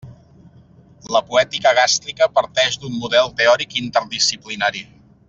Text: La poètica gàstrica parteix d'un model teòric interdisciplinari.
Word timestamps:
La 1.15 1.21
poètica 1.27 1.73
gàstrica 1.79 2.29
parteix 2.39 2.79
d'un 2.85 2.97
model 3.05 3.33
teòric 3.43 3.77
interdisciplinari. 3.83 4.83